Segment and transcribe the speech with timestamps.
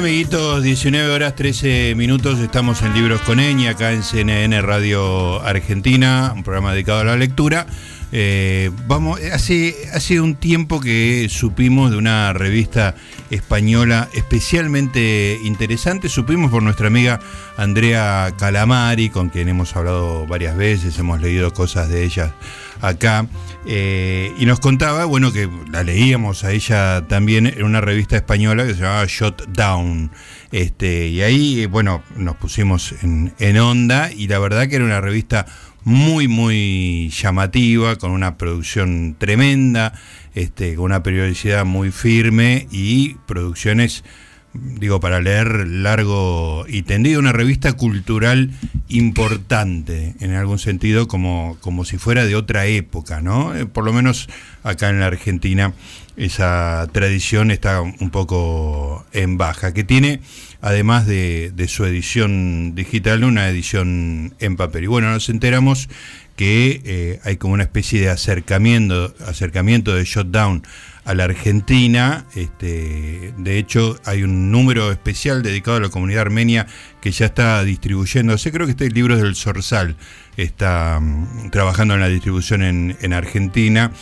[0.00, 2.38] Amiguitos, 19 horas 13 minutos.
[2.38, 7.16] Estamos en Libros con Eñi, acá en CNN Radio Argentina, un programa dedicado a la
[7.18, 7.66] lectura.
[8.12, 12.94] Eh, vamos, hace, hace un tiempo que supimos de una revista
[13.30, 16.08] española especialmente interesante.
[16.08, 17.20] Supimos por nuestra amiga
[17.56, 22.34] Andrea Calamari, con quien hemos hablado varias veces, hemos leído cosas de ella
[22.80, 23.26] acá.
[23.66, 28.66] Eh, y nos contaba, bueno, que la leíamos a ella también en una revista española
[28.66, 30.10] que se llamaba Shot Down.
[30.50, 35.00] Este, y ahí, bueno, nos pusimos en, en onda y la verdad que era una
[35.00, 35.46] revista
[35.84, 39.92] muy, muy llamativa, con una producción tremenda,
[40.34, 44.04] este, con una periodicidad muy firme y producciones,
[44.52, 48.50] digo, para leer largo y tendido, una revista cultural
[48.88, 53.54] importante, en algún sentido, como, como si fuera de otra época, ¿no?
[53.54, 54.28] Eh, por lo menos
[54.62, 55.72] acá en la Argentina
[56.16, 60.20] esa tradición está un poco en baja, que tiene
[60.60, 64.84] además de, su edición digital, una edición en papel.
[64.84, 65.88] Y bueno, nos enteramos
[66.36, 70.62] que eh, hay como una especie de acercamiento, acercamiento de Shutdown
[71.04, 72.24] a la Argentina.
[72.34, 76.66] Este, de hecho, hay un número especial dedicado a la comunidad armenia
[77.00, 78.52] que ya está distribuyéndose.
[78.52, 79.96] Creo que este libro del Sorsal
[80.36, 83.92] está mm, trabajando en la distribución en, en Argentina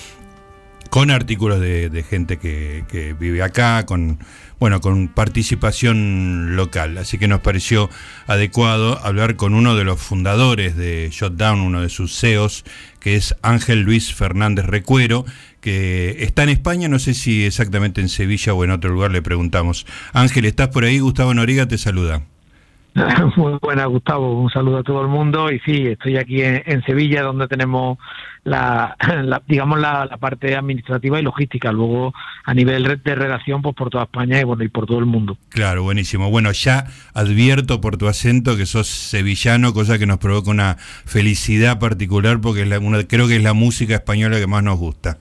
[0.91, 4.19] con artículos de, gente que, vive acá, con
[4.58, 6.98] bueno, con participación local.
[6.98, 7.89] Así que nos pareció
[8.27, 12.64] adecuado hablar con uno de los fundadores de Shutdown, uno de sus CEOs,
[12.98, 15.25] que es Ángel Luis Fernández Recuero,
[15.61, 19.23] que está en España, no sé si exactamente en Sevilla o en otro lugar, le
[19.23, 19.86] preguntamos.
[20.12, 20.98] Ángel, ¿estás por ahí?
[20.98, 22.23] Gustavo Noriga te saluda.
[23.36, 24.41] Muy buena, Gustavo.
[24.41, 25.50] Un saludo a todo el mundo.
[25.50, 27.98] Y sí, estoy aquí en, Sevilla, donde tenemos
[28.45, 28.96] la,
[29.48, 31.73] digamos, la, parte administrativa y logística.
[31.73, 32.12] Luego,
[32.45, 35.39] a nivel de redacción, pues por toda España y, bueno, y por todo el mundo.
[35.50, 36.30] Claro, buenísimo.
[36.30, 41.78] Bueno, ya advierto por tu acento que sos sevillano, cosa que nos provoca una felicidad
[41.78, 45.18] particular porque es la, creo que es la música española que más nos gusta.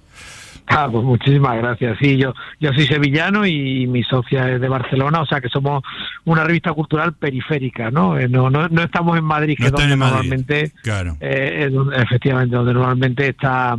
[0.69, 1.97] Ah, pues muchísimas gracias.
[1.99, 5.81] Sí, yo, yo soy sevillano y mi socia es de Barcelona, o sea que somos
[6.25, 8.17] una revista cultural periférica, ¿no?
[8.17, 11.15] Eh, no, no, estamos en Madrid, que es donde normalmente, claro.
[11.21, 13.77] Eh, efectivamente, donde normalmente está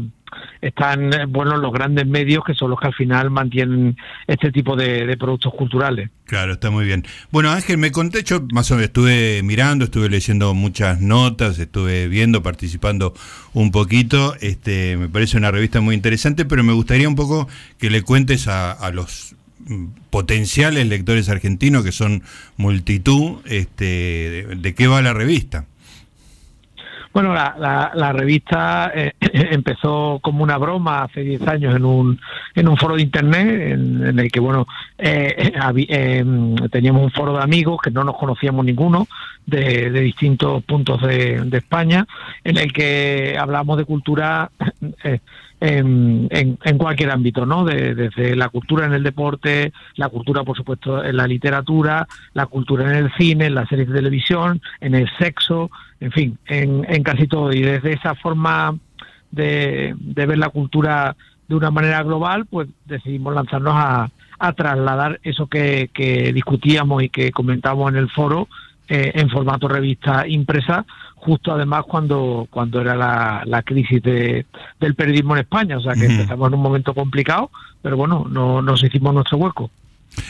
[0.60, 3.96] están eh, bueno los grandes medios que son los que al final mantienen
[4.26, 6.10] este tipo de, productos culturales.
[6.26, 7.04] Claro, está muy bien.
[7.30, 12.08] Bueno, Ángel, me conté, yo más o menos estuve mirando, estuve leyendo muchas notas, estuve
[12.08, 13.14] viendo, participando
[13.54, 14.34] un poquito.
[14.40, 18.46] Este, me parece una revista muy interesante, pero me gustaría un poco que le cuentes
[18.48, 19.34] a, los
[19.66, 22.22] mm, potenciales lectores argentinos, que son
[22.56, 25.66] multitud, este, de qué va la revista.
[27.18, 32.20] Bueno, la, la, revista eh, empezó como una broma hace 10 años en un,
[32.54, 35.52] en un foro de internet en, el que, bueno, eh,
[35.88, 36.24] eh,
[36.70, 39.08] teníamos un foro de amigos que no nos conocíamos ninguno
[39.44, 42.06] de, distintos puntos de, de, España,
[42.44, 44.52] en el que hablamos de cultura
[45.60, 47.64] en, en, cualquier ámbito, ¿no?
[47.64, 52.84] desde la cultura en el deporte, la cultura, por supuesto, en la literatura, la cultura
[52.84, 55.70] en el cine, en las series de televisión, en el sexo,
[56.00, 57.52] en fin, en, en casi todo.
[57.52, 58.76] Y desde esa forma
[59.30, 61.16] de, de ver la cultura
[61.48, 67.08] de una manera global, pues decidimos lanzarnos a, a trasladar eso que, que discutíamos y
[67.08, 68.48] que comentábamos en el foro
[68.90, 70.86] eh, en formato revista impresa,
[71.28, 74.46] justo además cuando, cuando era la, la crisis de,
[74.80, 75.76] del periodismo en España.
[75.76, 77.50] O sea que empezamos en un momento complicado,
[77.82, 79.70] pero bueno, no, nos hicimos nuestro hueco.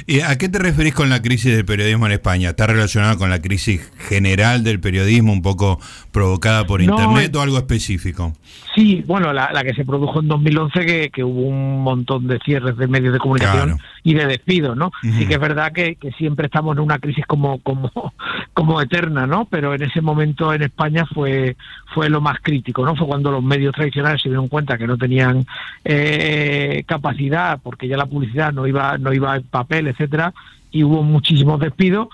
[0.06, 2.50] ¿Y a qué te referís con la crisis del periodismo en España?
[2.50, 5.81] ¿Está relacionada con la crisis general del periodismo, un poco
[6.12, 8.33] provocada por Internet o algo específico?
[8.75, 12.77] Sí, bueno, la, que se produjo en 2011, que, que, hubo un montón de cierres
[12.77, 14.93] de medios de comunicación y de despidos, ¿no?
[15.03, 17.91] Sí que es verdad que, que, siempre estamos en una crisis como, como,
[18.55, 19.47] como eterna, ¿no?
[19.47, 21.56] Pero en ese momento en España fue,
[21.93, 22.94] fue lo más crítico, ¿no?
[22.94, 25.44] Fue cuando los medios tradicionales se dieron cuenta que no tenían
[25.85, 30.32] eh, capacidad, porque ya la publicidad no iba, no iba en papel, etcétera,
[30.70, 32.09] y hubo muchísimos despidos.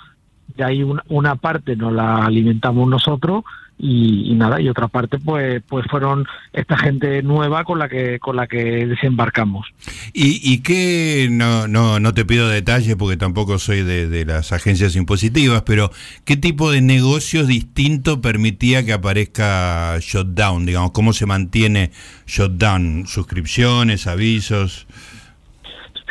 [0.57, 3.45] De ahí una, una parte nos la alimentamos nosotros
[3.79, 8.37] y, nada y otra parte pues pues fueron esta gente nueva con la que con
[8.37, 9.67] la que desembarcamos.
[10.13, 14.53] Y, y qué no no no te pido detalles porque tampoco soy de, de, las
[14.53, 15.91] agencias impositivas pero
[16.25, 21.91] qué tipo de negocios distinto permitía que aparezca Shutdown digamos cómo se mantiene
[22.27, 24.87] Shutdown suscripciones avisos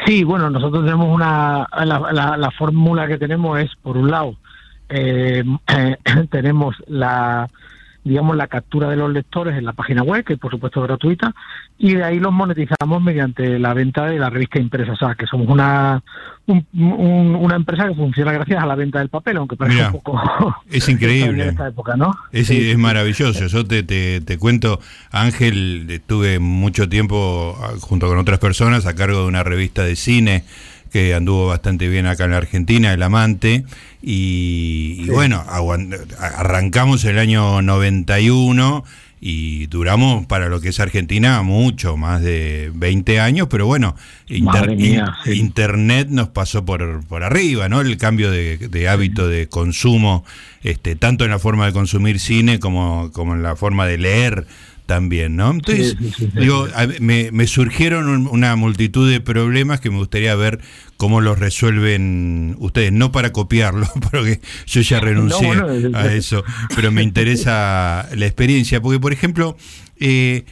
[0.05, 4.35] Sí, bueno, nosotros tenemos una la, la fórmula que tenemos es por un lado
[4.89, 5.43] eh,
[6.29, 7.49] tenemos la,
[8.03, 11.33] digamos, la captura de los lectores en la página web, que por supuesto es gratuita,
[11.77, 14.91] y de ahí los monetizamos mediante la venta de la revista impresa.
[14.93, 16.03] O sea, que somos una,
[16.73, 20.21] una empresa que funciona gracias a la venta del papel, aunque parece un poco...
[20.69, 21.49] Es increíble.
[21.49, 22.13] esta época, ¿no?
[22.31, 23.47] Es, es maravilloso.
[23.47, 24.79] Yo te, te, te cuento,
[25.11, 29.95] Ángel, estuve mucho tiempo ah, junto con otras personas a cargo de una revista de
[29.95, 30.43] cine
[30.93, 33.65] que anduvo bastante bien acá en la Argentina, El Amante,
[33.99, 35.43] y, bueno,
[36.19, 38.83] arrancamos el año 91
[39.19, 43.95] y duramos para lo que es Argentina mucho, más de 20 años, pero bueno,
[44.27, 47.81] Internet nos pasó por, por arriba, ¿no?
[47.81, 50.23] El cambio de, hábito de consumo,
[50.61, 54.45] este, tanto en la forma de consumir cine como, como en la forma de leer
[54.85, 55.51] también, ¿no?
[55.51, 55.95] Entonces,
[56.33, 56.67] digo,
[56.99, 60.59] me, me, surgieron una multitud de problemas que me gustaría ver
[60.97, 65.51] cómo los resuelven ustedes, no para copiarlo, porque yo ya renuncié
[65.93, 66.43] a eso,
[66.75, 69.57] pero me interesa la experiencia, porque por ejemplo,
[69.99, 70.45] eh,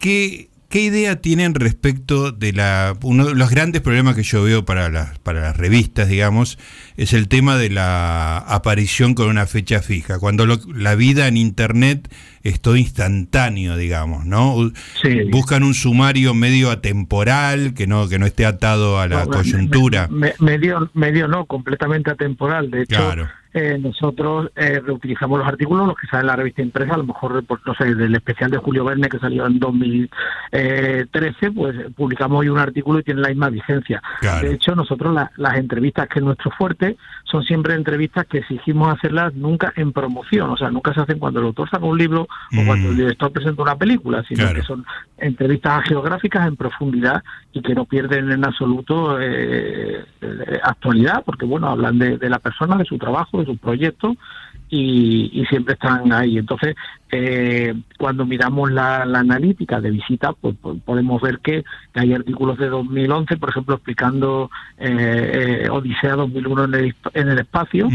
[0.00, 2.94] ¿qué, ¿Qué idea tienen respecto de la...
[3.02, 6.58] Uno de los grandes problemas que yo veo para las, para las revistas, digamos,
[6.98, 10.18] es el tema de la aparición con una fecha fija.
[10.18, 14.70] Cuando la vida en Internet es todo instantáneo, digamos, ¿no?
[15.30, 20.10] Buscan un sumario medio atemporal, que no, que no esté atado a la coyuntura.
[20.40, 22.70] medio, medio no, completamente atemporal.
[22.70, 23.16] De hecho,
[23.58, 27.04] eh, nosotros eh, reutilizamos los artículos, los que salen en la revista impresa, a lo
[27.04, 32.40] mejor, pues, no sé, del especial de Julio Verne que salió en 2013, pues publicamos
[32.40, 34.02] hoy un artículo y tiene la misma vigencia.
[34.42, 36.98] De hecho, nosotros las entrevistas, que es nuestro fuerte,
[37.30, 41.40] son siempre entrevistas que exigimos hacerlas nunca en promoción, o sea, nunca se hacen cuando
[41.40, 42.98] el autor saca un libro o cuando el mm.
[42.98, 44.84] director presenta una película, sino que son
[45.18, 50.04] entrevistas geográficas en profundidad y que no pierden en absoluto eh,
[50.62, 54.16] actualidad, porque bueno, hablan de, de la persona, de su trabajo, su proyecto
[54.68, 56.38] y, siempre están ahí.
[56.38, 56.74] Entonces,
[57.12, 61.64] eh, cuando miramos la, analítica de visita, pues, pues podemos ver que,
[61.94, 67.38] hay artículos de 2011, por ejemplo, explicando eh, eh Odisea 2001 en el, en el
[67.38, 67.88] espacio,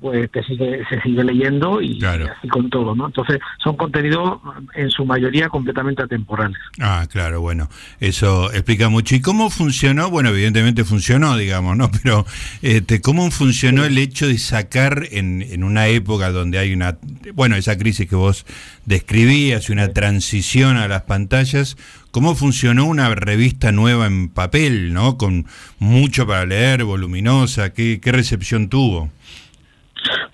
[0.00, 3.06] pues que sigue, se sigue leyendo y, así con todo, ¿no?
[3.06, 4.40] Entonces, son contenidos
[4.74, 6.58] en su mayoría completamente atemporales.
[6.80, 7.68] Ah, claro, bueno,
[8.00, 9.14] eso explica mucho.
[9.14, 10.10] ¿Y cómo funcionó?
[10.10, 11.90] Bueno, evidentemente funcionó, digamos, ¿no?
[12.02, 12.24] Pero,
[12.62, 16.98] este, ¿cómo funcionó el hecho de sacar en, en una época donde hay una,
[17.34, 18.46] bueno, esa crisis que vos
[18.84, 21.76] describías y una transición a las pantallas,
[22.10, 25.18] ¿cómo funcionó una revista nueva en papel, ¿no?
[25.18, 25.46] Con
[25.78, 29.10] mucho para leer, voluminosa, ¿qué, qué recepción tuvo?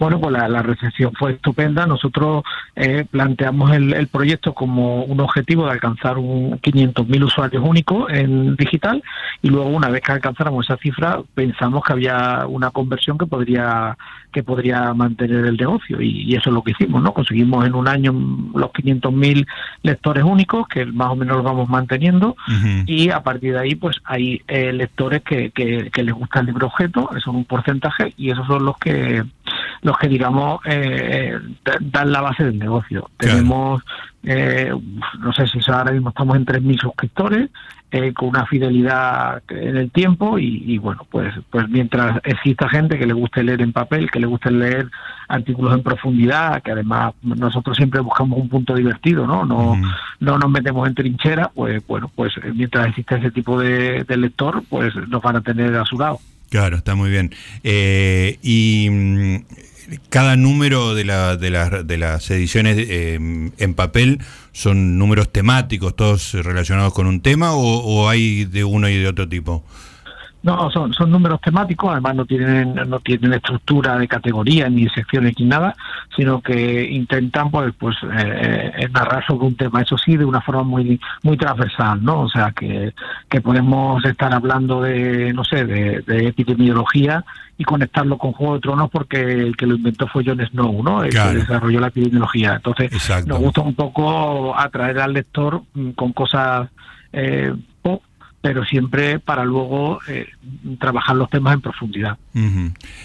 [0.00, 1.84] Bueno, pues la, recepción fue estupenda.
[1.84, 2.42] Nosotros
[2.74, 9.02] eh, planteamos el, proyecto como un objetivo de alcanzar un 500.000 usuarios únicos en digital
[9.42, 13.98] y luego una vez que alcanzáramos esa cifra pensamos que había una conversión que podría
[14.32, 17.12] que podría mantener el negocio y, eso es lo que hicimos, ¿no?
[17.12, 18.12] Conseguimos en un año
[18.54, 19.46] los 500.000
[19.82, 22.36] lectores únicos que más o menos los vamos manteniendo
[22.86, 26.46] y a partir de ahí pues hay eh, lectores que, que, que les gusta el
[26.46, 29.24] libro objeto, eso es un porcentaje y esos son los que
[29.82, 31.38] los que digamos eh,
[31.80, 33.10] dan la base del negocio.
[33.16, 33.82] Tenemos,
[34.22, 34.72] eh,
[35.20, 37.50] no sé si ahora mismo estamos en 3.000 suscriptores,
[37.92, 43.06] eh, con una fidelidad en el tiempo y, bueno, pues, pues mientras exista gente que
[43.06, 44.88] le guste leer en papel, que le guste leer
[45.26, 49.44] artículos en profundidad, que además nosotros siempre buscamos un punto divertido, ¿no?
[49.44, 49.80] No,
[50.20, 54.62] no nos metemos en trinchera, pues bueno, pues mientras exista ese tipo de, de lector,
[54.68, 56.20] pues nos van a tener a su lado.
[56.50, 57.30] Claro, está muy bien.
[57.62, 59.36] Eh, y mm,
[60.08, 61.50] cada número de, la, de,
[61.84, 64.20] de las ediciones eh, en papel
[64.52, 69.28] son números temáticos, todos relacionados con un tema, o hay de uno y de otro
[69.28, 69.64] tipo?
[70.42, 75.34] No, son, son números temáticos, además no tienen, no tienen estructura de categoría ni secciones
[75.38, 75.76] ni nada,
[76.16, 80.40] sino que intentan pues, pues eh, eh, narrar sobre un tema, eso sí, de una
[80.40, 82.22] forma muy, muy transversal, ¿no?
[82.22, 82.94] O sea, que,
[83.28, 87.22] que podemos estar hablando de, no sé, de, epidemiología
[87.58, 91.04] y conectarlo con Juego de Tronos porque el que lo inventó fue Jon Snow, ¿no?
[91.04, 92.54] El que desarrolló la epidemiología.
[92.54, 92.90] Entonces,
[93.26, 96.70] nos gusta un poco atraer al lector mm, con cosas
[97.12, 97.52] eh,
[98.40, 100.28] pero siempre para luego eh,
[100.78, 102.16] trabajar los temas en profundidad.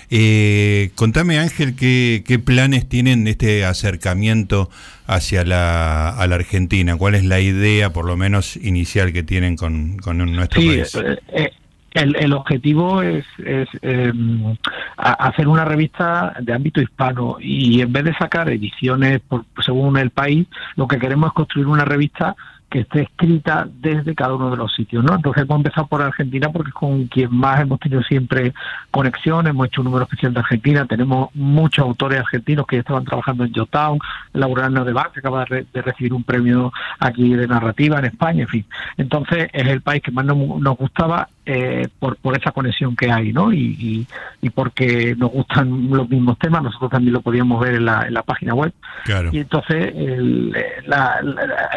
[0.10, 4.70] eh, contame Ángel, ¿qué, ¿qué, planes tienen este acercamiento
[5.08, 6.96] hacia la, a la Argentina?
[6.96, 10.96] ¿Cuál es la idea, por lo menos inicial, que tienen con, con nuestro país?
[10.96, 11.51] Eh, eh,
[11.92, 14.56] el, el, objetivo es, es em,
[14.98, 20.12] hacer una revista de ámbito hispano y en vez de sacar ediciones por, según el
[20.12, 22.36] país, lo que queremos es construir una revista
[22.69, 25.15] que esté escrita desde cada uno de los sitios, ¿no?
[25.15, 28.53] Entonces hemos empezado por Argentina porque es con quien más hemos tenido siempre
[28.91, 33.43] conexión, hemos hecho un número especial de Argentina, tenemos muchos autores argentinos que estaban trabajando
[33.45, 34.00] en Jotown,
[34.34, 38.48] Laura de Bar, que acaba de, recibir un premio aquí de narrativa en España, en
[38.48, 38.65] fin.
[38.98, 43.12] Entonces es el país que más nos, nos gustaba eh, por, por esa conexión que
[43.12, 43.53] hay, ¿no?
[43.53, 44.07] Y,
[44.41, 48.13] y, porque nos gustan los mismos temas, nosotros también lo podíamos ver en la, en
[48.15, 48.74] la página web.
[49.03, 49.29] Claro.
[49.31, 49.93] Y entonces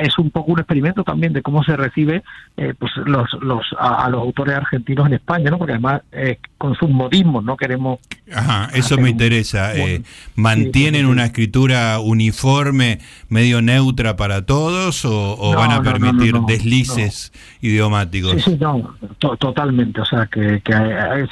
[0.01, 0.61] es un poco un
[1.05, 2.23] también de cómo se recibe
[2.57, 5.59] eh, pues los, los, a, los autores argentinos en España, ¿no?
[5.59, 7.99] Porque además eh, con sus modismos no queremos...
[8.35, 9.75] Ajá, eso me interesa.
[9.77, 10.03] Eh,
[10.35, 18.33] ¿Mantienen una escritura uniforme, medio neutra para todos o, van a permitir deslices idiomáticos?
[18.43, 20.01] Sí, sí, no, totalmente.
[20.01, 20.75] O sea, que, que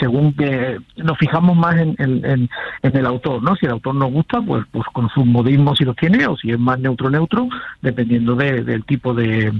[0.00, 2.48] según que nos fijamos más en, en,
[2.82, 3.56] el autor, ¿no?
[3.56, 6.50] Si el autor nos gusta, pues, pues con sus modismos si los tiene, o si
[6.50, 7.48] es más neutro-neutro,
[7.82, 9.52] dependiendo del tipo de,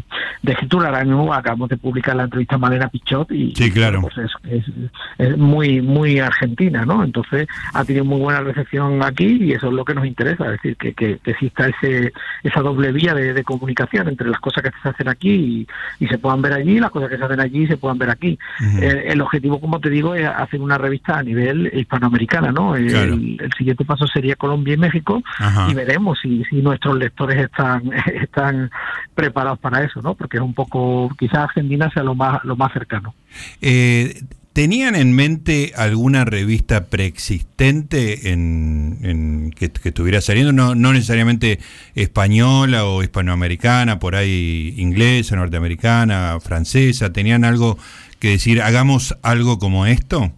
[0.42, 0.88] de escritura.
[0.88, 4.00] Ahora mismo acabamos de publicar la entrevista a Malena Pichot y sí, claro.
[4.02, 4.64] pues es,
[5.18, 7.02] es, muy, muy argentina, ¿no?
[7.04, 7.25] Entonces
[7.72, 10.76] ha tenido muy buena recepción aquí y eso es lo que nos interesa, es decir,
[10.76, 15.08] que, que, exista ese, esa doble vía de, comunicación entre las cosas que se hacen
[15.08, 15.66] aquí
[16.00, 18.10] y, se puedan ver allí, las cosas que se hacen allí y se puedan ver
[18.10, 18.38] aquí.
[18.80, 22.76] el, objetivo, como te digo, es hacer una revista a nivel hispanoamericana, ¿no?
[22.76, 25.22] El, siguiente paso sería Colombia y México
[25.68, 27.90] y veremos si, si nuestros lectores están,
[28.22, 28.70] están
[29.14, 30.14] preparados para eso, ¿no?
[30.14, 33.14] Porque es un poco, quizás Argentina sea lo más, lo más cercano.
[33.60, 34.22] Eh,
[34.56, 40.50] ¿Tenían en mente alguna revista preexistente en, que, estuviera saliendo?
[40.50, 41.58] No, no necesariamente
[41.94, 47.12] española o hispanoamericana, por ahí inglesa, norteamericana, francesa.
[47.12, 47.76] ¿Tenían algo
[48.18, 50.32] que decir, hagamos algo como esto?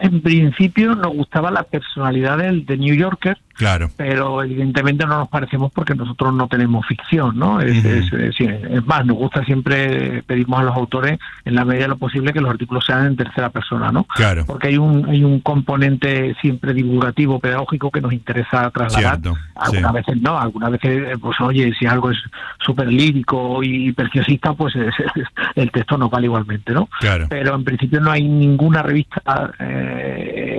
[0.00, 3.90] En principio nos gustaba la personalidad del de New Yorker, Claro.
[3.96, 7.60] Pero evidentemente no nos parecemos porque nosotros no tenemos ficción, ¿no?
[7.60, 11.96] Es, es, más, nos gusta siempre, pedimos a los autores, en la medida de lo
[11.96, 14.04] posible, que los artículos sean en tercera persona, ¿no?
[14.04, 14.44] Claro.
[14.46, 19.20] Porque hay un, hay un componente siempre divulgativo, pedagógico, que nos interesa trasladar.
[19.54, 22.18] algunas veces no, algunas veces, pues oye, si algo es
[22.58, 24.74] súper lírico y preciosista, pues
[25.54, 26.88] el texto nos vale igualmente, ¿no?
[26.98, 27.26] Claro.
[27.28, 29.52] Pero en principio no hay ninguna revista...
[29.58, 30.53] Eh,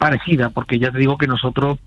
[0.00, 1.78] parecida, porque ya te digo que nosotros,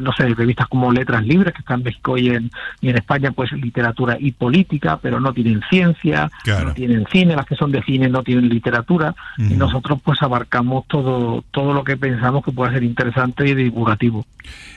[0.00, 3.32] no sé, revistas como Letras Libres, que están en México y en, y en España,
[3.32, 7.82] pues literatura y política, pero no tienen ciencia, no tienen cine, las que son de
[7.82, 12.72] cine no tienen literatura, y nosotros pues abarcamos todo, todo lo que pensamos que pueda
[12.72, 14.24] ser interesante y divulgativo.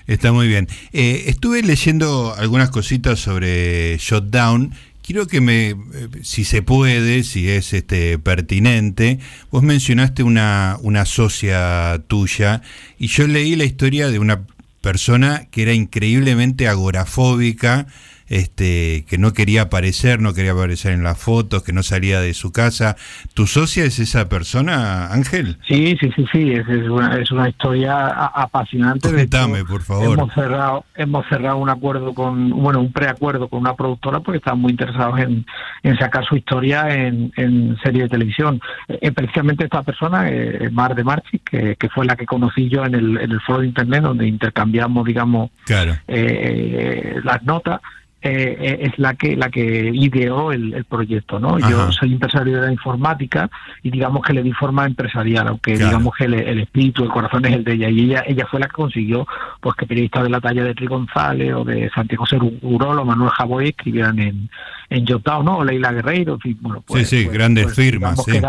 [0.06, 0.68] Está muy bien.
[0.92, 4.74] Eh, estuve leyendo algunas cositas sobre Shutdown
[5.08, 5.76] quiero que me, eh,
[6.22, 12.62] si se puede, si es este pertinente, vos mencionaste una, una socia tuya
[13.00, 14.46] y yo leí la historia de una
[14.82, 17.88] persona que era increíblemente agorafóbica,
[18.30, 22.34] este, que no quería aparecer, no quería aparecer en las fotos, que no salía de
[22.34, 22.96] su casa.
[23.34, 25.58] ¿Tu socia es esa persona, Ángel?
[25.68, 29.10] Sí, sí, sí, sí, es, una, es una historia apasionante.
[29.10, 30.18] Cuéntame, por favor.
[30.18, 34.60] Hemos cerrado, hemos cerrado un acuerdo con, bueno, un preacuerdo con una productora porque estaban
[34.60, 35.46] muy interesados en,
[35.84, 38.60] en sacar su historia en, en serie de televisión.
[38.88, 42.86] Eh, precisamente esta persona, eh, Mar de Marchi, que, que, fue la que conocí yo
[42.86, 45.96] en el, en el foro de internet donde intercambiamos, digamos, claro.
[46.08, 47.82] eh, las notas.
[48.20, 51.60] Eh, eh, es la que la que ideó el, proyecto, ¿no?
[51.60, 53.48] Yo soy empresario de la informática
[53.84, 57.54] y digamos que le di forma empresarial, aunque digamos que el, espíritu, el corazón es
[57.54, 59.28] el de ella y ella ella fue la que consiguió
[59.62, 63.30] pues que periodistas de la talla de Tri González o de Santiago Seguro o Manuel
[63.30, 64.50] Javoy escribieran en
[64.90, 65.58] en Jotao, ¿no?
[65.58, 68.40] O Leila Guerreiro, en fin, bueno, pues, sí, sí, pues, grandes pues, firmas, sí.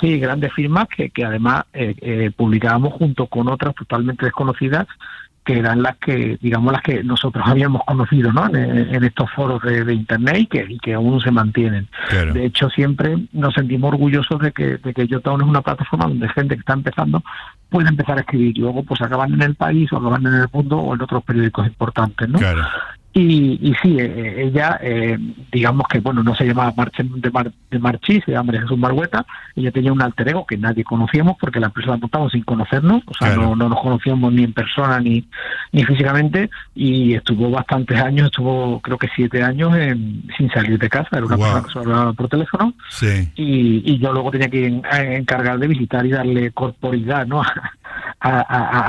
[0.00, 4.86] sí, grandes firmas que, que además eh, eh, publicábamos junto con otras totalmente desconocidas
[5.44, 8.46] que eran las que, digamos, las que nosotros habíamos conocido ¿no?
[8.54, 11.88] en, estos foros de, Internet y que, y que aún se mantienen.
[12.34, 16.54] De hecho, siempre nos sentimos orgullosos de que, de que es una plataforma donde gente
[16.54, 17.22] que está empezando
[17.70, 20.46] puede empezar a escribir y luego pues acaban en el país o acaban en el
[20.52, 22.28] mundo o en otros periódicos importantes.
[22.28, 22.38] ¿no?
[23.14, 25.18] Y, y sí, eh, eh, ella, eh,
[25.50, 29.24] digamos que, bueno, no se llamaba Marche de, Mar, de Marchí, se llama Jesús Margueta,
[29.56, 33.02] ella tenía un alter ego que nadie conocíamos porque la empresa la montamos sin conocernos,
[33.06, 35.24] o sea, no, no, nos conocíamos ni en persona ni,
[35.72, 39.72] ni físicamente, y estuvo bastantes años, estuvo creo que siete años
[40.36, 44.12] sin salir de casa, era una persona que se hablaba por teléfono, y, y yo
[44.12, 47.40] luego tenía que encargar de visitar y darle corporidad, ¿no?
[47.40, 47.72] a,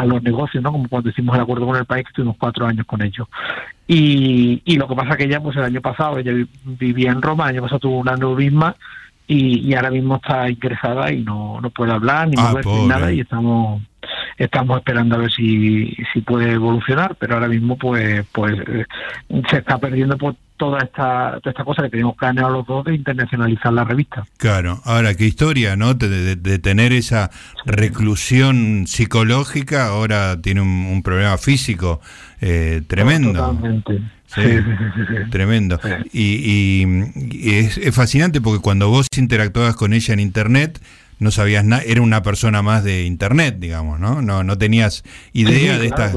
[0.05, 0.71] los negocios, ¿no?
[0.71, 3.27] Como cuando hicimos el acuerdo con el país, que estuvimos cuatro años con ellos.
[3.87, 6.31] Y, y lo que pasa que ella, pues el año pasado, ella
[6.63, 8.75] vivía en Roma, el año pasado tuvo un aneurisma
[9.27, 12.87] y, y ahora mismo está ingresada y no, no puede hablar ni ah, moverse ni
[12.87, 13.81] nada y estamos
[14.39, 18.85] estamos esperando a ver si, si puede evolucionar, pero ahora mismo pues pues eh,
[19.49, 22.93] se está perdiendo por toda esta, toda esta cosa que teníamos planeado los dos de
[22.93, 24.25] internacionalizar la revista.
[24.37, 25.93] Claro, ahora qué historia, ¿no?
[25.93, 27.31] De, de, tener esa
[27.65, 32.01] reclusión psicológica, ahora tiene un, problema físico
[32.41, 33.33] eh, tremendo.
[33.33, 34.01] Totalmente.
[34.27, 34.41] Sí,
[35.31, 35.79] tremendo.
[36.11, 40.79] Y, y, es, es fascinante porque cuando vos interactuabas con ella en internet,
[41.19, 44.21] no sabías nada, era una persona más de internet, digamos, ¿no?
[44.21, 46.15] No, no tenías idea de estas,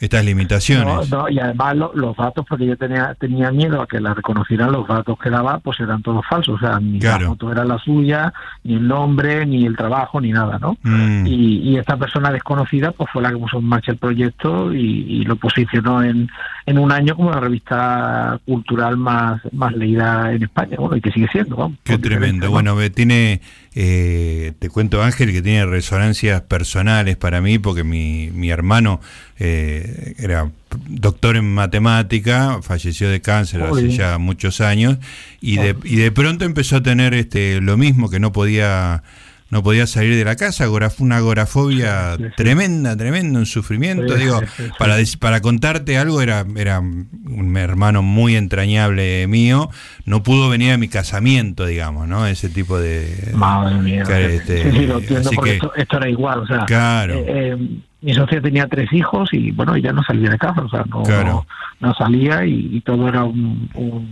[0.00, 1.10] estas limitaciones.
[1.10, 4.86] No, y además los datos, porque yo tenía tenía miedo a que la reconocieran los
[4.86, 8.32] datos que daba, pues eran todos falsos, o sea, ni la foto era la suya,
[8.62, 10.76] ni el nombre, ni el trabajo, ni nada, ¿no?
[10.82, 11.26] Mm.
[11.26, 15.36] Y, esta persona desconocida, pues fue la que puso en marcha el proyecto y, lo
[15.36, 16.30] posicionó en,
[16.66, 21.10] en un año como la revista cultural más, más leída en España, bueno, y que
[21.10, 21.78] sigue siendo, vamos.
[21.84, 23.40] Qué tremendo, bueno, tiene
[23.76, 29.00] eh, te cuento Ángel que tiene resonancias personales para mí porque mi, mi hermano
[29.38, 30.48] eh, era
[30.88, 34.98] doctor en matemática, falleció de cáncer hace ya muchos años
[35.40, 39.02] y de, y de pronto empezó a tener este lo mismo que no podía
[39.50, 40.66] no podía salir de la casa,
[40.98, 44.14] una agorafobia tremenda, tremenda, un sufrimiento.
[44.14, 44.40] Digo,
[44.78, 49.70] para, para contarte algo, era, era un hermano muy entrañable mío,
[50.06, 52.26] no pudo venir a mi casamiento, digamos, ¿no?
[52.26, 53.32] Ese tipo de...
[53.34, 54.02] Madre mía.
[54.02, 56.64] Este, sí, lo entiendo, porque esto, era igual, o sea...
[56.64, 57.14] Claro.
[57.14, 60.68] Eh, eh, mi socia tenía tres hijos y bueno, ella no salía de casa, o
[60.68, 61.46] sea, no,
[61.80, 63.70] no, salía y, todo era un,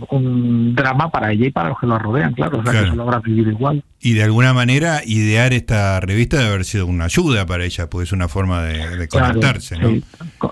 [0.09, 2.95] un, drama para ella y para los que la rodean, claro, o sea, que se
[2.95, 3.83] logra vivir igual.
[4.05, 8.03] Y de alguna manera, idear esta revista debe haber sido una ayuda para ella, porque
[8.03, 9.91] es una forma de, conectarse, ¿no?
[9.91, 10.03] Sí,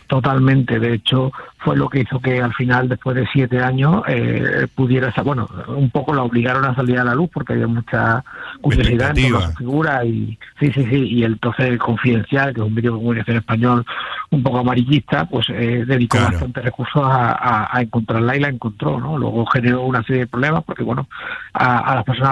[0.07, 4.67] totalmente, de hecho, fue lo que hizo que al final, después de siete años, eh,
[4.73, 8.23] pudiera, bueno, un poco la obligaron a salir a la luz porque había mucha
[8.61, 12.65] curiosidad en toda su figura y sí, sí, sí, y el toce confidencial, que es
[12.65, 13.85] un vídeo de comunicación español
[14.31, 19.17] un poco amarillista, pues eh, dedicó bastantes recursos a, encontrarla y la encontró, ¿no?
[19.17, 21.07] Luego generó una serie de problemas porque, bueno,
[21.53, 22.31] a, las personas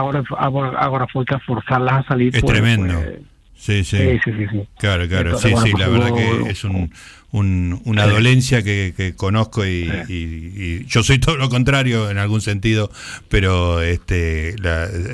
[1.10, 2.36] agorafóbicas forzarlas a salir.
[2.36, 3.02] Es pues, tremendo.
[3.02, 3.20] Pues,
[3.60, 3.98] Sí, sí.
[3.98, 6.94] Sí, sí, Claro, claro, sí, sí, la verdad que es un,
[7.32, 12.90] una dolencia que, conozco y, yo soy todo lo contrario en algún sentido,
[13.28, 14.56] pero este,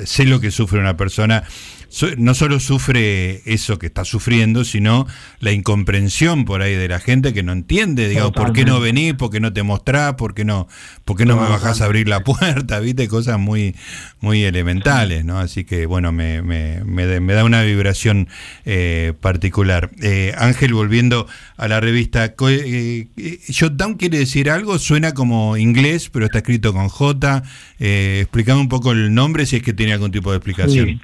[0.04, 1.42] sé lo que sufre una persona
[2.18, 5.06] no solo sufre eso que está sufriendo, sino
[5.40, 9.14] la incomprensión por ahí de la gente que no entiende, digamos, ¿por qué no venís?
[9.14, 10.14] ¿Por qué no te mostrás?
[10.14, 10.68] ¿Por qué no,
[11.04, 12.80] por qué no, me bajás a abrir la puerta?
[12.86, 13.08] ¿Viste?
[13.08, 13.74] Cosas muy,
[14.20, 15.38] muy elementales, ¿no?
[15.38, 18.28] Así que, bueno, me, me, me, da una vibración
[18.64, 19.90] eh, particular.
[20.02, 23.08] Eh, Ángel, volviendo a la revista, eh,
[23.48, 27.42] Shutdown quiere decir algo, suena como inglés, pero está escrito con J.
[27.78, 30.86] Eh, explicame un poco el nombre si es que tiene algún tipo de explicación.
[30.86, 31.00] Sí,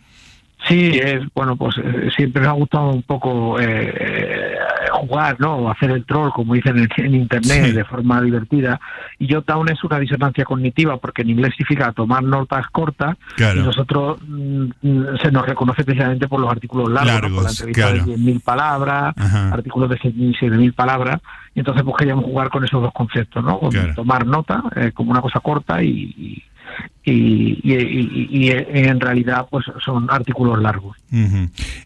[0.68, 4.56] es, bueno, pues eh, siempre me ha gustado un poco eh,
[4.92, 5.70] jugar, ¿no?
[5.70, 8.80] Hacer el troll, como dicen en, Internet, de forma divertida.
[9.18, 14.18] Y Jotdown es una disonancia cognitiva, porque en inglés significa tomar notas cortas, y nosotros
[14.26, 14.66] mm,
[15.20, 19.14] se nos reconoce precisamente por los artículos largos, por la entrevista de 10.000 palabras,
[19.52, 21.20] artículos de 6.000, 7.000 palabras.
[21.54, 23.60] Y entonces pues queríamos jugar con esos dos conceptos, ¿no?
[23.94, 26.42] Tomar nota, eh, como una cosa corta y y,
[27.04, 30.96] y, en realidad pues son artículos largos.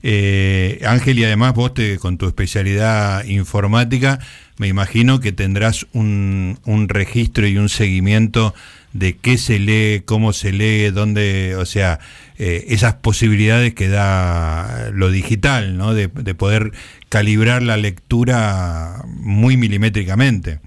[0.03, 4.18] Eh, Ángel, y además vos te, con tu especialidad informática,
[4.59, 8.55] me imagino que tendrás un, un registro y un seguimiento
[8.92, 11.99] de qué se lee, cómo se lee, dónde, o sea,
[12.38, 15.94] eh, esas posibilidades que da lo digital, ¿no?
[15.94, 16.72] De, de poder
[17.09, 20.61] calibrar la lectura muy milimétricamente.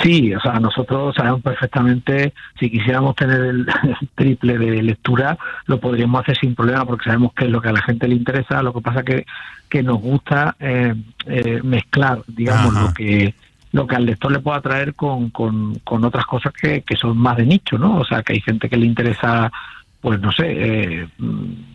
[0.00, 3.66] Sí, o sea, nosotros sabemos perfectamente, si quisiéramos tener el,
[4.14, 7.72] triple de lectura, lo podríamos hacer sin problema porque sabemos qué es lo que a
[7.72, 9.24] la gente le interesa, lo que pasa que,
[9.68, 10.94] que nos gusta eh,
[11.26, 13.34] eh, mezclar, digamos, lo que
[13.72, 17.18] lo que al lector le pueda traer con, con, con otras cosas que, que son
[17.18, 17.98] más de nicho, ¿no?
[17.98, 19.52] O sea, que hay gente que le interesa,
[20.00, 21.08] pues no sé, eh,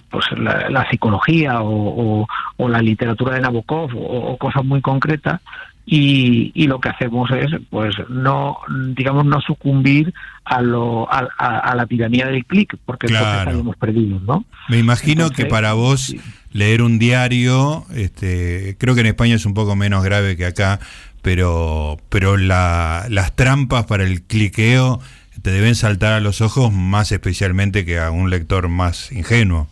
[0.09, 5.41] pues la, psicología o, o, la literatura de Nabokov o, cosas muy concretas
[5.85, 8.57] y, y, lo que hacemos es pues no
[8.95, 10.13] digamos no sucumbir
[10.45, 13.51] a lo a, la tiranía del clic porque claro.
[13.51, 16.15] hemos perdido no me imagino que para vos
[16.51, 20.79] leer un diario este creo que en España es un poco menos grave que acá
[21.21, 24.99] pero pero la, las trampas para el cliqueo
[25.41, 29.67] te deben saltar a los ojos más especialmente que a un lector más ingenuo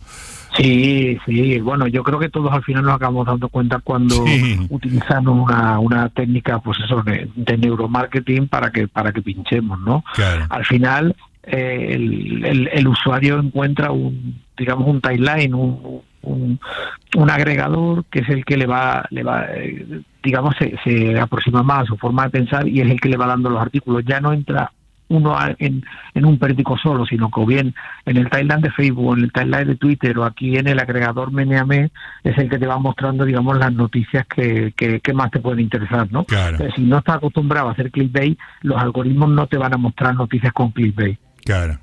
[0.56, 4.24] Sí, sí, bueno, yo creo que todos al final nos acabamos dando cuenta cuando
[4.68, 10.04] utilizamos una, una técnica, pues eso, de, neuromarketing para que para que pinchemos, ¿no?
[10.48, 18.20] Al final eh, el, el, usuario encuentra un, digamos, un timeline, un, un, agregador que
[18.20, 21.96] es el que le va, le va eh, digamos, se, se aproxima más a su
[21.96, 24.04] forma de pensar y es el que le va dando los artículos.
[24.04, 24.72] Ya no entra
[25.10, 27.74] uno en, en un periódico solo, sino que o bien
[28.06, 31.32] en el timeline de Facebook, en el timeline de Twitter o aquí en el agregador
[31.32, 31.90] Meneame
[32.24, 36.10] es el que te va mostrando, digamos, las noticias que, que, más te pueden interesar,
[36.12, 36.24] ¿no?
[36.74, 40.52] si no estás acostumbrado a hacer clickbait, los algoritmos no te van a mostrar noticias
[40.52, 41.18] con clickbait.
[41.44, 41.78] Claro.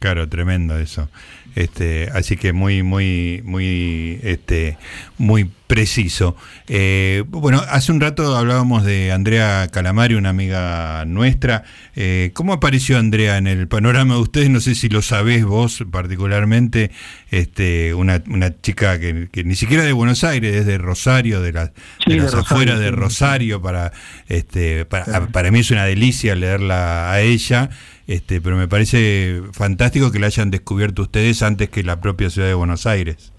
[0.00, 1.10] Claro, tremendo eso.
[1.54, 4.78] Este, así que muy, muy, muy, este,
[5.18, 6.36] muy preciso.
[6.68, 11.64] Eh, bueno, hace un rato hablábamos de Andrea Calamari, una amiga nuestra.
[11.96, 14.48] Eh, ¿Cómo apareció Andrea en el panorama de ustedes?
[14.48, 16.92] No sé si lo sabés vos particularmente.
[17.30, 22.34] Este, una, una chica que, ni siquiera de Buenos Aires, es de Rosario, de, las
[22.34, 23.60] afueras de Rosario.
[23.60, 23.92] Para,
[24.28, 27.68] este, para, para mí es una delicia leerla a ella.
[28.10, 32.48] Este, pero me parece fantástico que la hayan descubierto ustedes antes que la propia ciudad
[32.48, 33.32] de Buenos Aires.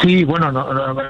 [0.00, 0.52] Sí, bueno,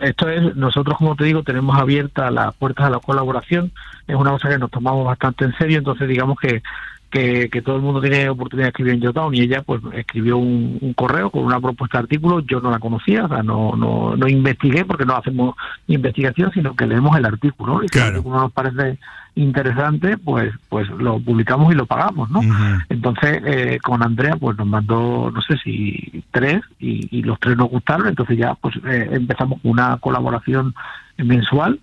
[0.00, 3.72] esto es, nosotros como te digo, tenemos abiertas las puertas a la colaboración,
[4.06, 6.62] es una cosa que nos tomamos bastante en serio, entonces digamos que
[7.10, 10.94] que, todo el mundo tiene oportunidad de escribir en Yotown y ella pues escribió un,
[10.94, 14.28] correo con una propuesta de artículo, yo no la conocía, o sea, no, no, no
[14.28, 15.54] investigué porque no hacemos
[15.86, 18.98] investigación, sino que leemos el artículo y si el artículo nos parece
[19.38, 22.40] interesante, pues pues lo publicamos y lo pagamos, ¿no?
[22.88, 27.68] Entonces, eh, con Andrea pues nos mandó, no sé si tres y, los tres nos
[27.68, 30.74] gustaron, entonces ya pues eh, empezamos una colaboración
[31.16, 31.80] mensual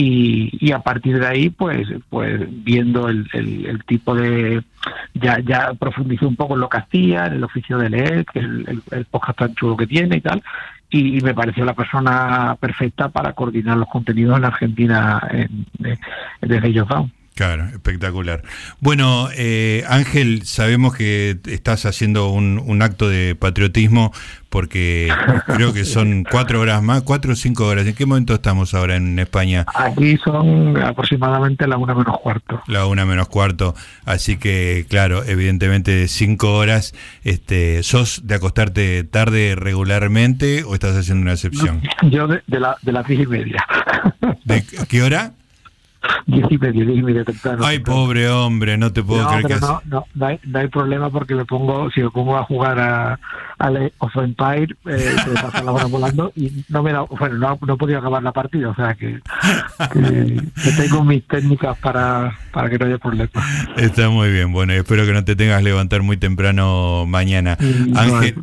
[0.00, 4.62] y, a partir de ahí pues pues viendo el, el, tipo de
[5.14, 8.38] ya ya profundicé un poco en lo que hacía en el oficio de leer que
[8.38, 10.42] el, el, podcast tan chulo que tiene y tal
[10.90, 15.66] y, me pareció la persona perfecta para coordinar los contenidos en Argentina en,
[16.40, 18.42] desde Youtube Claro, espectacular.
[18.80, 24.12] Bueno, eh, Ángel, sabemos que estás haciendo un, acto de patriotismo
[24.48, 25.08] porque
[25.46, 27.86] creo que son cuatro horas más, cuatro o cinco horas.
[27.86, 29.64] ¿En qué momento estamos ahora en España?
[29.72, 32.60] Aquí son aproximadamente la una menos cuarto.
[32.66, 33.76] La una menos cuarto.
[34.04, 36.92] Así que, claro, evidentemente cinco horas.
[37.22, 41.82] Este, ¿Sos de acostarte tarde regularmente o estás haciendo una excepción?
[42.02, 43.64] Yo de, la, de las diez y media.
[44.44, 45.34] ¿De qué hora?
[46.26, 47.64] Diez y media, diez y media temprano.
[47.64, 51.10] Ay, pobre hombre, no te puedo creer que no, no, no, hay, no hay problema
[51.10, 53.18] porque me pongo, si me pongo a jugar a,
[53.58, 57.36] a of Empire, eh, se me pasa la hora volando y no me da, bueno,
[57.36, 59.20] no, no he podido acabar la partida, o sea que,
[59.92, 63.30] que, tengo mis técnicas para, para que no haya problema.
[63.76, 67.56] Está muy bien, bueno, espero que no te tengas que levantar muy temprano mañana.
[67.96, 68.34] Ángel,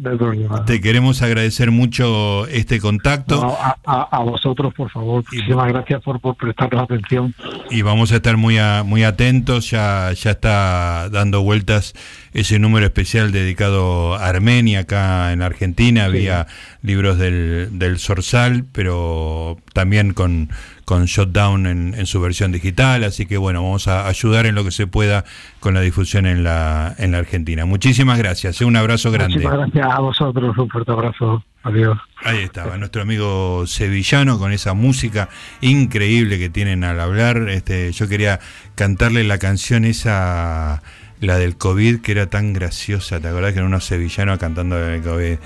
[0.65, 3.58] te queremos agradecer mucho este contacto.
[3.86, 7.34] A, a, vosotros, por favor, muchísimas gracias por, por prestarnos atención.
[7.70, 11.94] Y vamos a estar muy, muy atentos, ya, ya está dando vueltas
[12.34, 16.48] ese número especial dedicado a Armenia acá en Argentina, había
[16.82, 20.50] libros del, del Sorsal, pero también con,
[20.86, 24.71] con Shutdown en, su versión digital, así que bueno, vamos a ayudar en lo que
[24.71, 25.26] se pueda
[25.60, 27.65] con la difusión en la, en la Argentina.
[27.65, 28.65] Muchísimas gracias, ¿eh?
[28.65, 29.38] un abrazo grande.
[29.38, 31.43] Muchas gracias a vosotros, un fuerte abrazo.
[31.63, 31.98] Adiós.
[32.24, 35.30] Ahí estaba, nuestro amigo sevillano con esa música
[35.62, 37.50] increíble que tienen al hablar.
[37.50, 38.39] Este, yo quería
[38.76, 40.84] cantarle la canción esa,
[41.21, 43.19] la del COVID, que era tan graciosa.
[43.19, 45.38] ¿Te acordás que era unos sevillanos cantando del COVID?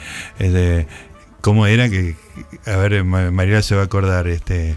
[1.40, 1.90] ¿Cómo era?
[1.90, 2.18] que
[2.66, 4.28] A ver, María se va a acordar.
[4.28, 4.76] este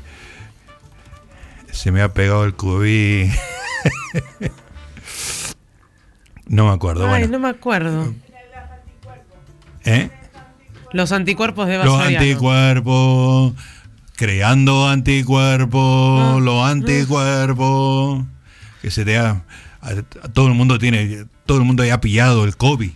[1.73, 3.29] Se me ha pegado el COVID.
[6.47, 7.09] no me acuerdo.
[7.09, 8.15] Ay, no me acuerdo.
[9.85, 10.11] ¿Eh?
[10.93, 13.55] Los anticuerpos de Los anticuerpos,
[14.15, 18.25] creando anticuerpos, ah, los anticuerpos.
[18.83, 19.43] Que se te ha.
[20.35, 21.27] todo el mundo tiene.
[21.53, 22.91] Todo el mundo haya pillado el COVID.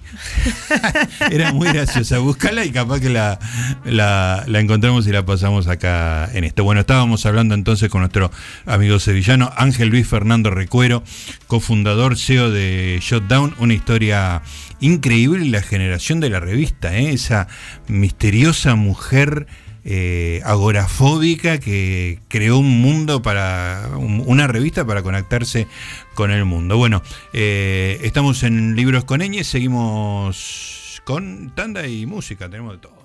[1.31, 2.21] Era muy graciosa.
[2.21, 3.38] Búscala y capaz que la,
[3.85, 6.64] la, la, encontramos y la pasamos acá en esto.
[6.64, 8.31] Bueno, estábamos hablando entonces con nuestro
[8.64, 11.03] amigo sevillano Ángel Luis Fernando Recuero,
[11.49, 14.40] cofundador CEO de Shutdown, una historia
[14.81, 17.11] increíble la generación de la revista, ¿eh?
[17.11, 17.49] esa
[17.88, 19.49] misteriosa mujer
[19.88, 25.68] eh, agorafóbica que creó un mundo para, una revista para conectarse
[26.14, 26.77] con el mundo.
[26.77, 32.95] Bueno, eh, estamos en Libros con Eñe, seguimos con tanda y música, tenemos de todo.